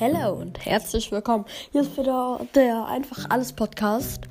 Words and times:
Hello 0.00 0.32
und 0.34 0.64
herzlich 0.64 1.10
willkommen. 1.10 1.44
Hier 1.72 1.80
ist 1.80 1.98
wieder 1.98 2.40
der 2.54 2.86
Einfach 2.86 3.30
Alles 3.30 3.52
Podcast. 3.52 4.28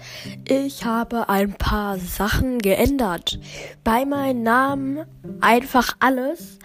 Ich 0.48 0.86
habe 0.86 1.28
ein 1.28 1.56
paar 1.56 1.98
Sachen 1.98 2.60
geändert. 2.60 3.38
Bei 3.84 4.06
meinem 4.06 4.44
Namen 4.44 5.06
Einfach 5.42 5.98
Alles, 6.00 6.60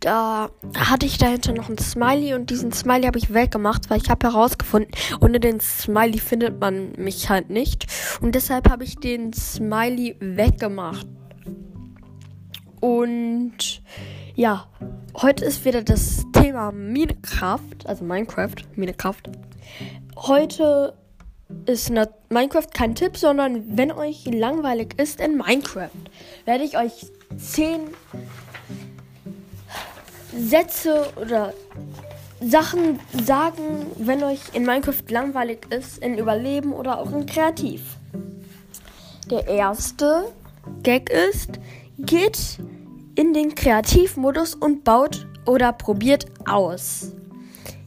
da 0.00 0.48
hatte 0.74 1.04
ich 1.04 1.18
dahinter 1.18 1.52
noch 1.52 1.68
ein 1.68 1.76
Smiley 1.76 2.32
und 2.32 2.48
diesen 2.48 2.72
Smiley 2.72 3.02
habe 3.02 3.18
ich 3.18 3.34
weggemacht, 3.34 3.90
weil 3.90 4.00
ich 4.00 4.08
habe 4.08 4.26
herausgefunden, 4.26 4.90
ohne 5.20 5.38
den 5.38 5.60
Smiley 5.60 6.18
findet 6.18 6.58
man 6.58 6.92
mich 6.92 7.28
halt 7.28 7.50
nicht. 7.50 7.84
Und 8.22 8.34
deshalb 8.34 8.70
habe 8.70 8.84
ich 8.84 8.96
den 8.96 9.34
Smiley 9.34 10.16
weggemacht. 10.18 11.06
Und 12.80 13.82
ja, 14.34 14.66
heute 15.14 15.44
ist 15.44 15.66
wieder 15.66 15.82
das 15.82 16.24
Thema 16.46 16.70
Minecraft, 16.70 17.86
also 17.86 18.04
Minecraft, 18.04 18.54
Minecraft. 18.76 19.22
Heute 20.16 20.94
ist 21.66 21.90
Minecraft 22.28 22.68
kein 22.72 22.94
Tipp, 22.94 23.16
sondern 23.16 23.76
wenn 23.76 23.90
euch 23.90 24.26
langweilig 24.26 24.94
ist 24.96 25.20
in 25.20 25.36
Minecraft, 25.36 25.90
werde 26.44 26.62
ich 26.62 26.78
euch 26.78 27.10
zehn 27.36 27.80
Sätze 30.38 31.08
oder 31.20 31.52
Sachen 32.40 33.00
sagen, 33.24 33.86
wenn 33.98 34.22
euch 34.22 34.38
in 34.52 34.64
Minecraft 34.64 35.02
langweilig 35.08 35.66
ist, 35.70 35.98
in 35.98 36.16
Überleben 36.16 36.72
oder 36.72 37.00
auch 37.00 37.10
in 37.10 37.26
Kreativ. 37.26 37.96
Der 39.32 39.48
erste 39.48 40.32
Gag 40.84 41.10
ist, 41.10 41.58
geht 41.98 42.38
in 43.16 43.34
den 43.34 43.56
Kreativmodus 43.56 44.54
und 44.54 44.84
baut 44.84 45.26
oder 45.46 45.72
probiert 45.72 46.26
aus. 46.48 47.12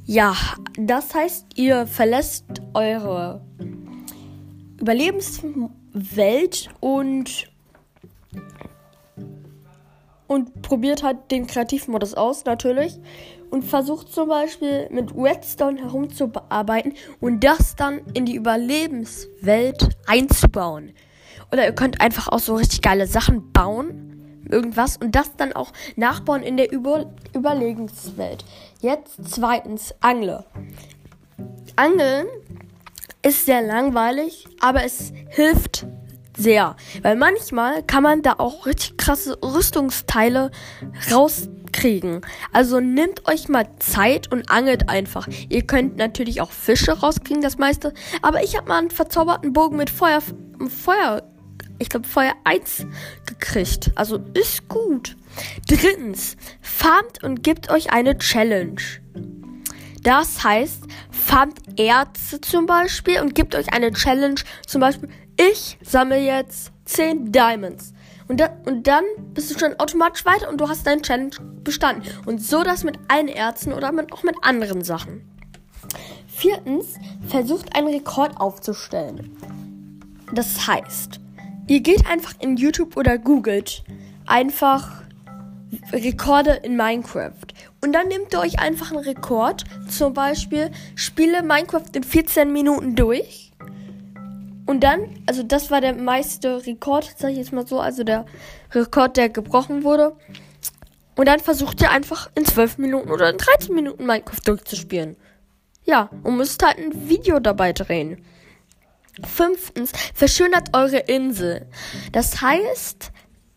Ja, 0.05 0.35
das 0.75 1.13
heißt, 1.13 1.45
ihr 1.55 1.85
verlässt 1.85 2.45
eure 2.73 3.41
Überlebenswelt 4.79 6.69
und 6.79 7.51
und 10.25 10.61
probiert 10.61 11.03
halt 11.03 11.31
den 11.31 11.47
Kreativmodus 11.47 12.13
aus, 12.13 12.45
natürlich. 12.45 12.99
Und 13.49 13.63
versucht 13.63 14.13
zum 14.13 14.29
Beispiel 14.29 14.87
mit 14.91 15.15
Redstone 15.15 15.81
herumzuarbeiten 15.81 16.93
und 17.19 17.43
das 17.43 17.75
dann 17.75 18.01
in 18.13 18.25
die 18.25 18.35
Überlebenswelt 18.35 19.89
einzubauen. 20.05 20.93
Oder 21.51 21.65
ihr 21.65 21.73
könnt 21.73 21.99
einfach 21.99 22.27
auch 22.27 22.37
so 22.37 22.55
richtig 22.55 22.81
geile 22.81 23.07
Sachen 23.07 23.51
bauen 23.51 24.09
irgendwas 24.49 24.97
und 24.97 25.15
das 25.15 25.35
dann 25.35 25.53
auch 25.53 25.71
nachbauen 25.95 26.43
in 26.43 26.57
der 26.57 26.71
Über 26.71 27.05
Überlegenswelt. 27.33 28.43
Jetzt 28.81 29.19
zweitens 29.29 29.93
Angle. 30.01 30.45
Angeln 31.75 32.27
ist 33.21 33.45
sehr 33.45 33.61
langweilig, 33.61 34.45
aber 34.59 34.83
es 34.83 35.11
hilft 35.29 35.85
sehr, 36.37 36.77
weil 37.01 37.17
manchmal 37.17 37.83
kann 37.83 38.03
man 38.03 38.21
da 38.21 38.35
auch 38.37 38.65
richtig 38.65 38.97
krasse 38.97 39.37
Rüstungsteile 39.43 40.51
rauskriegen. 41.11 42.21
Also 42.53 42.79
nehmt 42.79 43.27
euch 43.27 43.49
mal 43.49 43.67
Zeit 43.79 44.31
und 44.31 44.49
angelt 44.49 44.87
einfach. 44.87 45.27
Ihr 45.49 45.63
könnt 45.63 45.97
natürlich 45.97 46.39
auch 46.39 46.51
Fische 46.51 46.93
rauskriegen, 46.93 47.41
das 47.41 47.57
meiste, 47.57 47.93
aber 48.21 48.41
ich 48.43 48.55
habe 48.55 48.69
mal 48.69 48.77
einen 48.77 48.89
verzauberten 48.89 49.51
Bogen 49.51 49.75
mit 49.75 49.89
Feuer 49.89 50.21
Feuer 50.67 51.23
ich 51.79 51.89
glaube, 51.89 52.07
Feuer 52.07 52.33
1 52.43 52.85
gekriegt. 53.25 53.91
Also 53.95 54.19
ist 54.33 54.67
gut. 54.67 55.15
Drittens, 55.67 56.37
farmt 56.61 57.23
und 57.23 57.43
gebt 57.43 57.71
euch 57.71 57.91
eine 57.91 58.17
Challenge. 58.17 58.81
Das 60.03 60.43
heißt, 60.43 60.83
farmt 61.11 61.79
Erze 61.79 62.41
zum 62.41 62.65
Beispiel 62.65 63.21
und 63.21 63.35
gebt 63.35 63.55
euch 63.55 63.73
eine 63.73 63.91
Challenge. 63.91 64.39
Zum 64.65 64.81
Beispiel, 64.81 65.09
ich 65.37 65.77
sammle 65.81 66.19
jetzt 66.19 66.71
10 66.85 67.31
Diamonds. 67.31 67.93
Und, 68.27 68.39
da, 68.39 68.49
und 68.65 68.85
dann 68.85 69.03
bist 69.33 69.49
du 69.49 69.59
schon 69.59 69.79
automatisch 69.79 70.23
weiter 70.25 70.49
und 70.49 70.61
du 70.61 70.69
hast 70.69 70.85
deine 70.85 71.01
Challenge 71.01 71.31
bestanden. 71.63 72.03
Und 72.25 72.43
so 72.43 72.63
das 72.63 72.83
mit 72.83 72.99
allen 73.07 73.27
Ärzten 73.27 73.73
oder 73.73 73.91
mit, 73.91 74.13
auch 74.13 74.23
mit 74.23 74.35
anderen 74.41 74.83
Sachen. 74.83 75.21
Viertens, 76.27 76.95
versucht 77.27 77.75
einen 77.75 77.87
Rekord 77.87 78.39
aufzustellen. 78.39 79.35
Das 80.31 80.67
heißt, 80.67 81.19
Ihr 81.69 81.81
geht 81.81 82.07
einfach 82.07 82.33
in 82.39 82.57
YouTube 82.57 82.97
oder 82.97 83.19
googelt 83.19 83.83
einfach 84.25 85.03
Rekorde 85.93 86.53
in 86.63 86.75
Minecraft. 86.75 87.45
Und 87.79 87.93
dann 87.93 88.07
nehmt 88.07 88.33
ihr 88.33 88.39
euch 88.39 88.59
einfach 88.59 88.89
einen 88.89 89.03
Rekord. 89.03 89.65
Zum 89.87 90.15
Beispiel 90.15 90.71
spiele 90.95 91.43
Minecraft 91.43 91.85
in 91.93 92.03
14 92.03 92.51
Minuten 92.51 92.95
durch. 92.95 93.51
Und 94.65 94.83
dann, 94.83 95.21
also 95.27 95.43
das 95.43 95.69
war 95.69 95.79
der 95.79 95.93
meiste 95.93 96.65
Rekord, 96.65 97.13
sag 97.15 97.29
ich 97.29 97.37
jetzt 97.37 97.53
mal 97.53 97.67
so, 97.67 97.79
also 97.79 98.03
der 98.03 98.25
Rekord, 98.71 99.15
der 99.15 99.29
gebrochen 99.29 99.83
wurde. 99.83 100.15
Und 101.15 101.27
dann 101.27 101.39
versucht 101.39 101.81
ihr 101.83 101.91
einfach 101.91 102.31
in 102.33 102.45
12 102.45 102.79
Minuten 102.79 103.11
oder 103.11 103.29
in 103.29 103.37
13 103.37 103.75
Minuten 103.75 104.07
Minecraft 104.07 104.41
durchzuspielen. 104.43 105.17
Ja, 105.83 106.09
und 106.23 106.35
müsst 106.35 106.65
halt 106.65 106.79
ein 106.79 107.09
Video 107.09 107.39
dabei 107.39 107.73
drehen. 107.73 108.25
Fünftens, 109.27 109.91
verschönert 110.13 110.75
eure 110.75 110.99
Insel. 110.99 111.67
Das 112.11 112.41
heißt, 112.41 113.11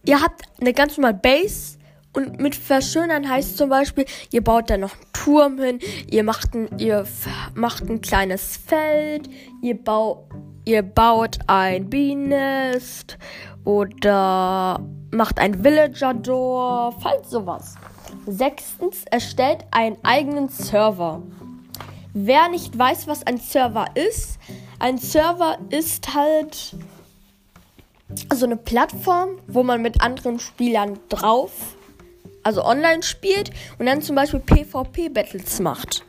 ihr 0.04 0.20
habt 0.20 0.42
eine 0.60 0.72
ganz 0.72 0.96
normale 0.96 1.14
Base 1.14 1.78
und 2.14 2.40
mit 2.40 2.54
verschönern 2.54 3.28
heißt 3.28 3.56
zum 3.56 3.70
Beispiel, 3.70 4.04
ihr 4.30 4.44
baut 4.44 4.68
da 4.68 4.76
noch 4.76 4.92
einen 4.94 5.12
Turm 5.12 5.58
hin, 5.58 5.78
ihr 6.10 6.24
macht 6.24 6.54
ein, 6.54 6.68
ihr 6.78 7.06
macht 7.54 7.88
ein 7.88 8.00
kleines 8.00 8.58
Feld, 8.58 9.30
ihr, 9.62 9.82
bau, 9.82 10.28
ihr 10.64 10.82
baut 10.82 11.38
ein 11.46 11.88
Bienennest 11.88 13.18
oder 13.64 14.80
macht 15.10 15.38
ein 15.38 15.64
Villager-Dorf, 15.64 17.02
halt 17.04 17.26
sowas. 17.26 17.76
Sechstens, 18.26 19.04
erstellt 19.10 19.64
einen 19.70 19.96
eigenen 20.02 20.48
Server. 20.48 21.22
Wer 22.12 22.50
nicht 22.50 22.78
weiß, 22.78 23.06
was 23.06 23.26
ein 23.26 23.38
Server 23.38 23.86
ist, 23.94 24.38
ein 24.82 24.98
Server 24.98 25.58
ist 25.70 26.12
halt 26.12 26.74
so 28.34 28.44
eine 28.44 28.56
Plattform, 28.56 29.38
wo 29.46 29.62
man 29.62 29.80
mit 29.80 30.02
anderen 30.02 30.40
Spielern 30.40 30.98
drauf, 31.08 31.52
also 32.42 32.64
online 32.64 33.04
spielt 33.04 33.52
und 33.78 33.86
dann 33.86 34.02
zum 34.02 34.16
Beispiel 34.16 34.40
PvP-Battles 34.40 35.60
macht. 35.60 36.04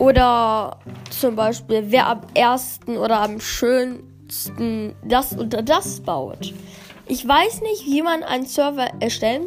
Oder 0.00 0.78
zum 1.10 1.36
Beispiel, 1.36 1.84
wer 1.86 2.08
am 2.08 2.22
ersten 2.34 2.96
oder 2.96 3.20
am 3.20 3.40
schönsten 3.40 4.96
das 5.04 5.38
oder 5.38 5.62
das 5.62 6.00
baut. 6.00 6.52
Ich 7.06 7.26
weiß 7.26 7.60
nicht, 7.62 7.86
wie 7.86 8.02
man 8.02 8.24
einen 8.24 8.46
Server 8.46 8.88
erstellen, 8.98 9.46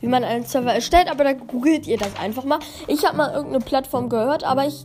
wie 0.00 0.08
man 0.08 0.24
einen 0.24 0.44
Server 0.46 0.74
erstellt, 0.74 1.08
aber 1.08 1.22
da 1.22 1.32
googelt 1.32 1.86
ihr 1.86 1.96
das 1.96 2.16
einfach 2.20 2.42
mal. 2.42 2.58
Ich 2.88 3.06
habe 3.06 3.16
mal 3.16 3.32
irgendeine 3.32 3.64
Plattform 3.64 4.08
gehört, 4.08 4.42
aber 4.42 4.66
ich 4.66 4.84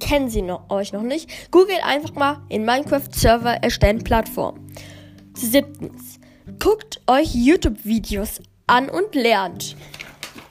kennen 0.00 0.30
sie 0.30 0.42
noch, 0.42 0.70
euch 0.70 0.92
noch 0.92 1.02
nicht, 1.02 1.50
googelt 1.50 1.82
einfach 1.84 2.14
mal 2.14 2.42
in 2.48 2.64
Minecraft 2.64 3.08
Server 3.12 3.54
erstellen 3.62 4.02
Plattform. 4.02 4.66
Siebtens, 5.34 6.18
guckt 6.58 7.00
euch 7.06 7.34
YouTube-Videos 7.34 8.40
an 8.66 8.88
und 8.88 9.14
lernt. 9.14 9.76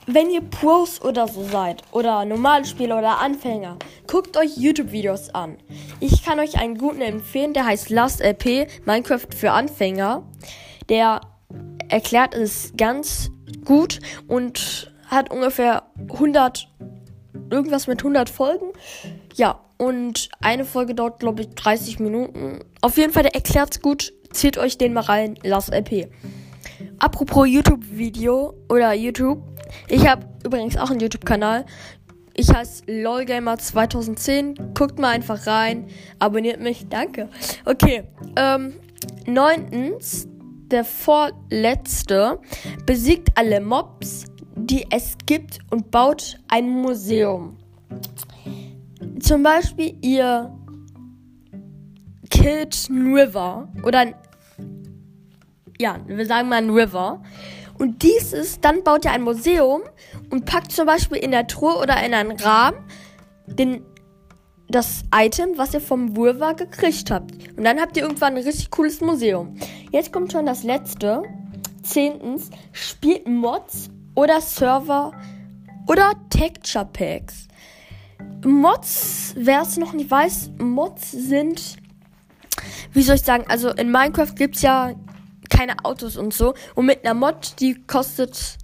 Wenn 0.06 0.30
ihr 0.30 0.40
Pros 0.40 1.02
oder 1.02 1.28
so 1.28 1.44
seid 1.44 1.82
oder 1.92 2.24
Normalspieler 2.24 2.98
oder 2.98 3.18
Anfänger, 3.20 3.76
guckt 4.06 4.38
euch 4.38 4.56
YouTube-Videos 4.56 5.34
an. 5.34 5.58
Ich 6.00 6.24
kann 6.24 6.40
euch 6.40 6.58
einen 6.58 6.78
guten 6.78 7.02
empfehlen, 7.02 7.52
der 7.52 7.66
heißt 7.66 7.90
Last 7.90 8.22
LP 8.22 8.68
Minecraft 8.86 9.26
für 9.36 9.50
Anfänger. 9.50 10.22
Der 10.88 11.20
erklärt 11.90 12.34
es 12.34 12.72
ganz 12.78 13.30
gut 13.66 14.00
und 14.26 14.90
hat 15.08 15.30
ungefähr 15.30 15.82
100 16.10 16.68
irgendwas 17.50 17.86
mit 17.86 18.00
100 18.00 18.30
Folgen. 18.30 18.72
Ja, 19.38 19.60
und 19.76 20.30
eine 20.40 20.64
Folge 20.64 20.96
dauert, 20.96 21.20
glaube 21.20 21.42
ich, 21.42 21.50
30 21.50 22.00
Minuten. 22.00 22.58
Auf 22.80 22.96
jeden 22.96 23.12
Fall, 23.12 23.22
der 23.22 23.36
erklärt's 23.36 23.80
gut. 23.80 24.12
Zieht 24.32 24.58
euch 24.58 24.78
den 24.78 24.92
mal 24.92 25.02
rein. 25.02 25.38
Lass 25.44 25.68
LP. 25.68 26.08
Apropos 26.98 27.46
YouTube-Video 27.48 28.54
oder 28.68 28.92
YouTube. 28.94 29.40
Ich 29.88 30.08
habe 30.08 30.26
übrigens 30.44 30.76
auch 30.76 30.90
einen 30.90 30.98
YouTube-Kanal. 30.98 31.66
Ich 32.34 32.52
heiße 32.52 32.86
LOLGamer2010. 32.86 34.74
Guckt 34.76 34.98
mal 34.98 35.10
einfach 35.10 35.46
rein. 35.46 35.86
Abonniert 36.18 36.60
mich. 36.60 36.88
Danke. 36.88 37.28
Okay. 37.64 38.02
Ähm, 38.34 38.74
neuntens. 39.24 40.26
Der 40.66 40.84
vorletzte 40.84 42.40
besiegt 42.86 43.28
alle 43.36 43.60
Mobs, 43.60 44.24
die 44.56 44.84
es 44.90 45.16
gibt 45.26 45.60
und 45.70 45.92
baut 45.92 46.40
ein 46.48 46.68
Museum. 46.68 47.56
Zum 49.20 49.42
Beispiel 49.42 49.96
ihr 50.02 50.54
killt 52.30 52.88
einen 52.90 53.14
River 53.14 53.68
oder 53.82 54.00
ein, 54.00 54.14
ja, 55.78 55.98
wir 56.06 56.26
sagen 56.26 56.48
mal 56.48 56.56
ein 56.56 56.70
River. 56.70 57.22
Und 57.78 58.02
dieses, 58.02 58.60
dann 58.60 58.82
baut 58.82 59.04
ihr 59.04 59.12
ein 59.12 59.22
Museum 59.22 59.82
und 60.30 60.44
packt 60.44 60.72
zum 60.72 60.86
Beispiel 60.86 61.18
in 61.18 61.30
der 61.30 61.46
Truhe 61.46 61.76
oder 61.76 62.04
in 62.04 62.12
einen 62.12 62.32
Rahmen 62.32 62.78
den, 63.46 63.82
das 64.68 65.02
Item, 65.14 65.56
was 65.56 65.74
ihr 65.74 65.80
vom 65.80 66.16
Vulva 66.16 66.52
gekriegt 66.52 67.10
habt. 67.10 67.32
Und 67.56 67.64
dann 67.64 67.80
habt 67.80 67.96
ihr 67.96 68.02
irgendwann 68.02 68.36
ein 68.36 68.42
richtig 68.42 68.70
cooles 68.70 69.00
Museum. 69.00 69.56
Jetzt 69.90 70.12
kommt 70.12 70.32
schon 70.32 70.46
das 70.46 70.62
letzte. 70.62 71.22
Zehntens, 71.82 72.50
spielt 72.72 73.26
Mods 73.26 73.88
oder 74.14 74.40
Server 74.40 75.12
oder 75.86 76.12
Texture 76.28 76.84
Packs. 76.84 77.47
Mods, 78.44 79.34
wer 79.36 79.62
es 79.62 79.76
noch 79.76 79.92
nicht 79.92 80.10
weiß, 80.10 80.50
Mods 80.58 81.10
sind, 81.10 81.76
wie 82.92 83.02
soll 83.02 83.16
ich 83.16 83.22
sagen, 83.22 83.44
also 83.48 83.70
in 83.70 83.90
Minecraft 83.90 84.34
gibt 84.36 84.56
es 84.56 84.62
ja 84.62 84.94
keine 85.48 85.84
Autos 85.84 86.16
und 86.16 86.32
so. 86.32 86.54
Und 86.74 86.86
mit 86.86 87.04
einer 87.04 87.14
Mod, 87.14 87.54
die 87.60 87.82
kostet 87.86 88.58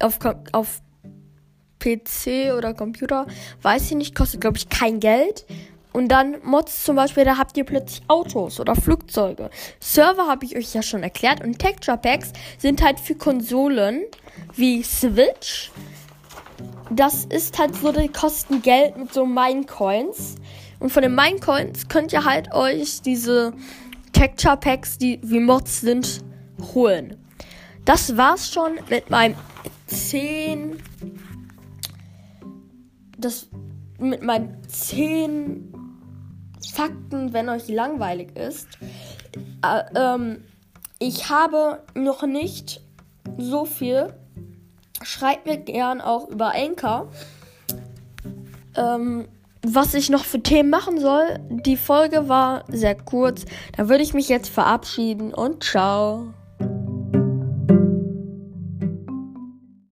auf, 0.00 0.18
auf 0.52 0.80
PC 1.78 2.54
oder 2.56 2.74
Computer, 2.74 3.26
weiß 3.62 3.90
ich 3.90 3.96
nicht, 3.96 4.14
kostet 4.14 4.40
glaube 4.40 4.56
ich 4.56 4.68
kein 4.68 5.00
Geld. 5.00 5.46
Und 5.92 6.08
dann 6.08 6.36
Mods 6.44 6.84
zum 6.84 6.96
Beispiel, 6.96 7.24
da 7.24 7.38
habt 7.38 7.56
ihr 7.56 7.64
plötzlich 7.64 8.02
Autos 8.08 8.60
oder 8.60 8.76
Flugzeuge. 8.76 9.50
Server 9.80 10.26
habe 10.26 10.44
ich 10.44 10.56
euch 10.56 10.72
ja 10.74 10.82
schon 10.82 11.02
erklärt. 11.02 11.42
Und 11.42 11.58
Texture 11.58 11.96
Packs 11.96 12.32
sind 12.58 12.82
halt 12.82 13.00
für 13.00 13.14
Konsolen 13.14 14.04
wie 14.54 14.82
Switch. 14.82 15.72
Das 16.90 17.26
ist 17.26 17.58
halt 17.58 17.76
so, 17.76 17.92
die 17.92 18.08
kosten 18.08 18.62
Geld 18.62 18.96
mit 18.96 19.12
so 19.12 19.26
Minecoins. 19.26 20.36
Und 20.80 20.90
von 20.90 21.02
den 21.02 21.14
Minecoins 21.14 21.88
könnt 21.88 22.12
ihr 22.12 22.24
halt 22.24 22.52
euch 22.54 23.02
diese 23.02 23.52
Texture 24.12 24.56
Packs, 24.56 24.98
die 24.98 25.20
wie 25.22 25.40
Mods 25.40 25.80
sind, 25.80 26.24
holen. 26.74 27.16
Das 27.84 28.16
war's 28.16 28.52
schon 28.52 28.78
mit 28.88 29.10
meinem 29.10 29.34
10. 29.86 30.78
Das 33.18 33.48
mit 33.98 34.22
meinen 34.22 34.62
10 34.68 35.72
Fakten, 36.72 37.32
wenn 37.32 37.48
euch 37.48 37.68
langweilig 37.68 38.36
ist. 38.36 38.68
Äh, 39.64 39.82
ähm, 39.96 40.44
ich 40.98 41.28
habe 41.28 41.82
noch 41.94 42.24
nicht 42.24 42.80
so 43.36 43.64
viel. 43.64 44.14
Schreibt 45.02 45.46
mir 45.46 45.58
gern 45.58 46.00
auch 46.00 46.28
über 46.28 46.54
Anchor. 46.54 47.08
Ähm, 48.76 49.28
was 49.62 49.94
ich 49.94 50.08
noch 50.08 50.24
für 50.24 50.40
Themen 50.40 50.70
machen 50.70 51.00
soll. 51.00 51.38
Die 51.48 51.76
Folge 51.76 52.28
war 52.28 52.64
sehr 52.68 52.94
kurz. 52.94 53.44
Da 53.76 53.88
würde 53.88 54.02
ich 54.02 54.14
mich 54.14 54.28
jetzt 54.28 54.48
verabschieden 54.48 55.34
und 55.34 55.64
ciao. 55.64 56.32